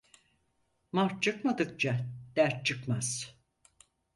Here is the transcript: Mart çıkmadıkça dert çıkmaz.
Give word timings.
Mart 0.91 1.23
çıkmadıkça 1.23 2.05
dert 2.35 2.65
çıkmaz. 2.65 3.35